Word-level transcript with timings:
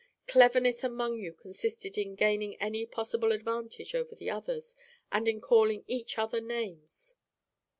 Cleverness 0.25 0.83
among 0.83 1.19
you 1.19 1.31
consisted 1.31 1.95
in 1.95 2.15
gaining 2.15 2.55
any 2.55 2.87
possible 2.87 3.31
advantage 3.31 3.93
over 3.93 4.15
the 4.15 4.31
others 4.31 4.75
and 5.11 5.27
in 5.27 5.39
calling 5.39 5.83
each 5.87 6.17
other 6.17 6.41
names. 6.41 7.13